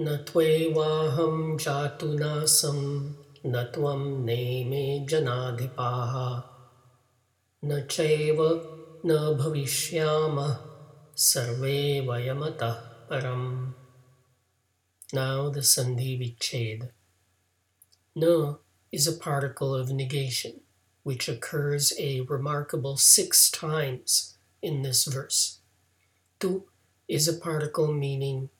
न 0.00 0.16
त्वेवाहं 0.28 1.56
जातु 1.56 2.12
नासं 2.18 2.80
न 3.46 3.62
त्वं 3.74 4.04
नेमे 4.24 4.84
जनाधिपाः 5.10 6.14
न 7.64 7.80
चैव 7.90 8.42
न 9.06 9.18
भविष्यामः 9.40 10.54
सर्वे 11.28 11.78
वयमतः 12.08 12.76
param. 13.08 13.74
Now 15.12 15.48
the 15.48 15.60
sandhi 15.60 16.18
vichhed. 16.20 16.90
Na 18.14 18.56
is 18.92 19.06
a 19.06 19.16
particle 19.16 19.74
of 19.74 19.90
negation, 19.90 20.60
which 21.02 21.28
occurs 21.28 21.92
a 21.98 22.20
remarkable 22.22 22.96
six 22.96 23.50
times 23.50 24.36
in 24.60 24.82
this 24.82 25.04
verse. 25.06 25.60
Tu 26.38 26.64
is 27.08 27.26
a 27.28 27.38
particle 27.38 27.92
meaning 27.92 28.50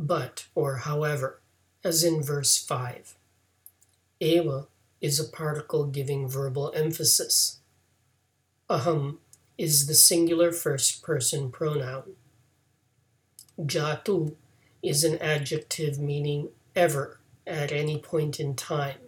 but 0.00 0.46
or 0.54 0.76
however, 0.76 1.40
as 1.84 2.02
in 2.02 2.22
verse 2.22 2.56
5. 2.56 3.16
Eva 4.18 4.66
is 5.00 5.20
a 5.20 5.28
particle 5.28 5.84
giving 5.84 6.26
verbal 6.26 6.72
emphasis. 6.74 7.60
Aham 8.68 9.18
is 9.58 9.86
the 9.86 9.94
singular 9.94 10.52
first 10.52 11.02
person 11.02 11.50
pronoun. 11.50 12.14
Jatu 13.58 14.36
is 14.82 15.04
an 15.04 15.18
adjective 15.18 15.98
meaning 15.98 16.48
ever 16.74 17.20
at 17.46 17.70
any 17.70 17.98
point 17.98 18.40
in 18.40 18.54
time. 18.54 19.00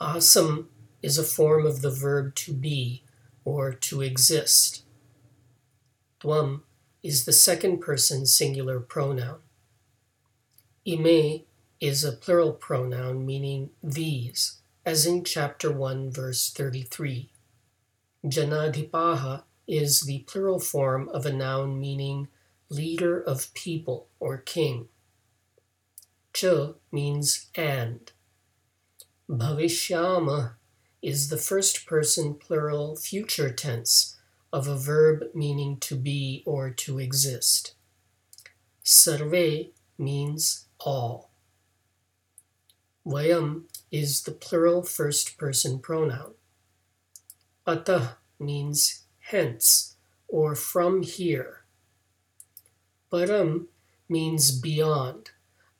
Asam 0.00 0.66
is 1.02 1.18
a 1.18 1.24
form 1.24 1.66
of 1.66 1.82
the 1.82 1.90
verb 1.90 2.34
to 2.36 2.52
be 2.52 3.02
or 3.44 3.72
to 3.72 4.02
exist. 4.02 4.84
Tvam 6.20 6.62
is 7.06 7.24
the 7.24 7.32
second 7.32 7.78
person 7.78 8.26
singular 8.26 8.80
pronoun. 8.80 9.38
Ime 10.88 11.42
is 11.80 12.02
a 12.02 12.10
plural 12.10 12.52
pronoun 12.52 13.24
meaning 13.24 13.70
these, 13.80 14.60
as 14.84 15.06
in 15.06 15.22
chapter 15.22 15.70
1, 15.70 16.10
verse 16.10 16.50
33. 16.50 17.30
Janadhipaha 18.24 19.44
is 19.68 20.00
the 20.00 20.24
plural 20.26 20.58
form 20.58 21.08
of 21.10 21.24
a 21.24 21.32
noun 21.32 21.78
meaning 21.78 22.26
leader 22.68 23.20
of 23.20 23.54
people 23.54 24.08
or 24.18 24.38
king. 24.38 24.88
Cha 26.32 26.72
means 26.90 27.46
and. 27.54 28.10
Bhavishyama 29.30 30.54
is 31.02 31.28
the 31.28 31.36
first 31.36 31.86
person 31.86 32.34
plural 32.34 32.96
future 32.96 33.52
tense 33.52 34.15
of 34.56 34.66
a 34.66 34.74
verb 34.74 35.22
meaning 35.34 35.76
to 35.76 35.94
be 35.94 36.42
or 36.46 36.70
to 36.70 36.98
exist. 36.98 37.74
Sarve 38.82 39.66
means 39.98 40.64
all. 40.80 41.28
Vayam 43.06 43.64
is 43.92 44.22
the 44.22 44.32
plural 44.32 44.82
first 44.82 45.36
person 45.36 45.78
pronoun. 45.78 46.32
Atah 47.66 48.14
means 48.40 49.02
hence 49.18 49.96
or 50.26 50.54
from 50.54 51.02
here. 51.02 51.66
Param 53.12 53.66
means 54.08 54.58
beyond. 54.58 55.32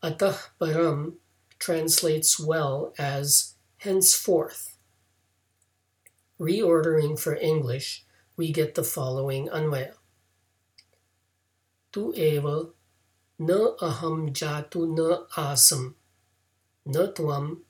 Atah 0.03 0.49
param 0.61 1.15
translates 1.59 2.39
well 2.39 2.93
as 2.99 3.55
henceforth. 3.79 4.77
Reordering 6.39 7.19
for 7.19 7.35
English, 7.37 8.05
we 8.37 8.53
get 8.53 8.75
the 8.75 8.85
following 8.85 9.49
anvaya. 9.49 9.95
Tu 11.93 12.13
eva 12.15 12.67
na 13.39 13.77
aham 13.81 14.33
jatu 14.33 14.87
na 14.87 15.25
asam 15.37 15.95
na 16.85 17.07
tvam 17.07 17.63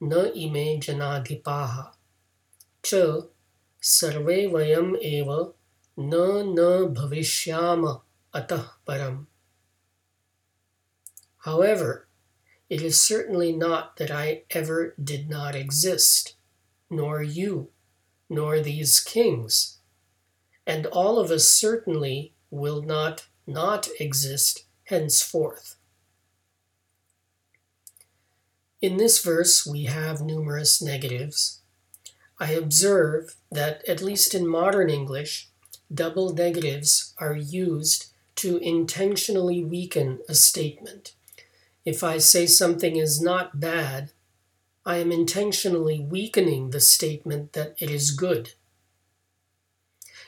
na 0.00 0.30
ime 0.34 0.78
janadhipaha 0.80 1.92
cha 2.82 3.22
sarve 3.80 4.48
vayam 4.52 4.96
eva 5.02 5.52
na 5.96 6.42
na 6.42 6.86
bhavishyama 6.86 8.00
atah 8.32 8.70
param. 8.86 9.26
However, 11.38 12.08
it 12.68 12.82
is 12.82 13.00
certainly 13.00 13.52
not 13.52 13.96
that 13.96 14.10
I 14.10 14.42
ever 14.50 14.94
did 15.02 15.28
not 15.30 15.54
exist, 15.54 16.34
nor 16.90 17.22
you, 17.22 17.70
nor 18.28 18.58
these 18.58 18.98
kings 18.98 19.75
and 20.66 20.86
all 20.86 21.18
of 21.18 21.30
us 21.30 21.48
certainly 21.48 22.32
will 22.50 22.82
not 22.82 23.26
not 23.46 23.88
exist 24.00 24.64
henceforth. 24.84 25.76
In 28.82 28.96
this 28.96 29.22
verse, 29.22 29.66
we 29.66 29.84
have 29.84 30.20
numerous 30.20 30.82
negatives. 30.82 31.60
I 32.38 32.52
observe 32.52 33.36
that, 33.50 33.86
at 33.88 34.02
least 34.02 34.34
in 34.34 34.46
modern 34.46 34.90
English, 34.90 35.48
double 35.92 36.34
negatives 36.34 37.14
are 37.18 37.34
used 37.34 38.12
to 38.36 38.58
intentionally 38.58 39.64
weaken 39.64 40.20
a 40.28 40.34
statement. 40.34 41.14
If 41.84 42.04
I 42.04 42.18
say 42.18 42.46
something 42.46 42.96
is 42.96 43.20
not 43.20 43.60
bad, 43.60 44.10
I 44.84 44.98
am 44.98 45.10
intentionally 45.10 46.00
weakening 46.00 46.70
the 46.70 46.80
statement 46.80 47.54
that 47.54 47.76
it 47.78 47.90
is 47.90 48.10
good. 48.10 48.52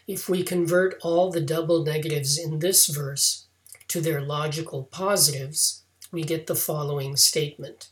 If 0.08 0.26
we 0.26 0.42
convert 0.42 0.98
all 1.02 1.30
the 1.30 1.42
double 1.42 1.84
negatives 1.84 2.38
in 2.38 2.60
this 2.60 2.86
verse 2.86 3.44
to 3.88 4.00
their 4.00 4.22
logical 4.22 4.84
positives, 4.84 5.82
we 6.10 6.22
get 6.22 6.46
the 6.46 6.54
following 6.54 7.14
statement. 7.14 7.90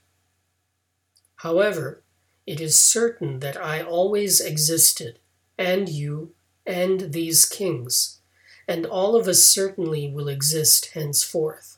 However, 1.37 2.03
it 2.47 2.59
is 2.59 2.79
certain 2.79 3.41
that 3.41 3.63
I 3.63 3.83
always 3.83 4.41
existed, 4.41 5.19
and 5.59 5.91
you, 5.91 6.33
and 6.65 7.13
these 7.13 7.45
kings, 7.45 8.21
and 8.67 8.87
all 8.87 9.15
of 9.15 9.29
us 9.29 9.45
certainly 9.45 10.09
will 10.09 10.29
exist 10.29 10.93
henceforth. 10.95 11.77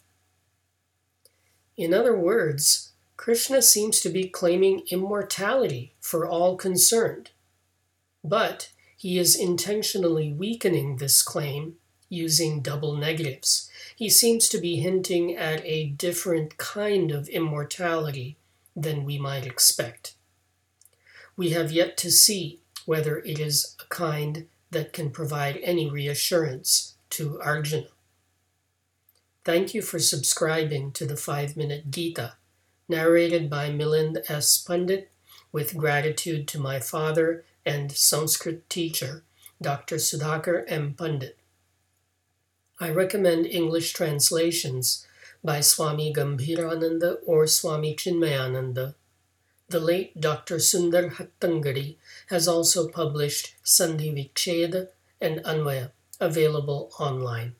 In 1.76 1.92
other 1.92 2.16
words, 2.16 2.92
Krishna 3.16 3.60
seems 3.60 4.00
to 4.02 4.08
be 4.08 4.28
claiming 4.28 4.82
immortality 4.92 5.96
for 6.00 6.28
all 6.28 6.56
concerned. 6.56 7.30
But 8.22 8.70
he 8.98 9.16
is 9.16 9.36
intentionally 9.36 10.32
weakening 10.32 10.96
this 10.96 11.22
claim 11.22 11.76
using 12.08 12.60
double 12.60 12.96
negatives. 12.96 13.70
He 13.94 14.08
seems 14.08 14.48
to 14.48 14.58
be 14.58 14.80
hinting 14.80 15.36
at 15.36 15.64
a 15.64 15.90
different 15.90 16.56
kind 16.56 17.12
of 17.12 17.28
immortality 17.28 18.36
than 18.74 19.04
we 19.04 19.16
might 19.16 19.46
expect. 19.46 20.14
We 21.36 21.50
have 21.50 21.70
yet 21.70 21.96
to 21.98 22.10
see 22.10 22.58
whether 22.86 23.18
it 23.20 23.38
is 23.38 23.76
a 23.80 23.86
kind 23.88 24.48
that 24.72 24.92
can 24.92 25.10
provide 25.10 25.60
any 25.62 25.88
reassurance 25.88 26.96
to 27.10 27.40
Arjuna. 27.40 27.86
Thank 29.44 29.74
you 29.74 29.80
for 29.80 30.00
subscribing 30.00 30.90
to 30.92 31.06
the 31.06 31.16
5 31.16 31.56
Minute 31.56 31.92
Gita, 31.92 32.34
narrated 32.88 33.48
by 33.48 33.70
Milind 33.70 34.28
S. 34.28 34.58
Pandit, 34.58 35.12
with 35.52 35.76
gratitude 35.76 36.48
to 36.48 36.58
my 36.58 36.80
father 36.80 37.44
and 37.68 37.92
Sanskrit 37.92 38.70
teacher, 38.70 39.24
Dr. 39.60 39.96
Sudhakar 39.96 40.64
M. 40.68 40.94
Pandit. 40.94 41.36
I 42.80 42.90
recommend 42.90 43.44
English 43.44 43.92
translations 43.92 45.06
by 45.44 45.60
Swami 45.60 46.10
Gambhirananda 46.10 47.18
or 47.26 47.46
Swami 47.46 47.94
Chinmayananda. 47.94 48.94
The 49.68 49.80
late 49.80 50.18
Dr. 50.18 50.56
Sundar 50.56 51.10
Hattangadi 51.16 51.96
has 52.28 52.48
also 52.48 52.88
published 52.88 53.54
Sandhi 53.62 54.14
Vicheda 54.14 54.88
and 55.20 55.44
Anvaya, 55.44 55.90
available 56.18 56.90
online. 56.98 57.54